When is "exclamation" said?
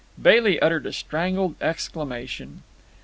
1.61-2.63